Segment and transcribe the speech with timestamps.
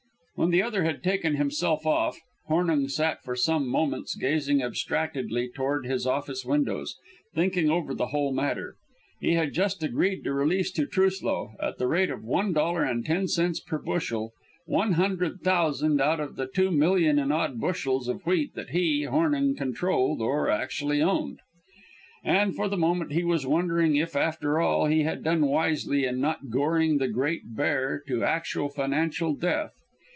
[0.35, 2.17] When the other had taken himself off,
[2.47, 6.95] Hornung sat for some moments gazing abstractedly toward his office windows,
[7.35, 8.73] thinking over the whole matter.
[9.19, 13.05] He had just agreed to release to Truslow, at the rate of one dollar and
[13.05, 14.31] ten cents per bushel,
[14.65, 19.03] one hundred thousand out of the two million and odd bushels of wheat that he,
[19.03, 21.37] Hornung, controlled, or actually owned.
[22.23, 26.19] And for the moment he was wondering if, after all, he had done wisely in
[26.19, 29.75] not goring the Great Bear to actual financial death.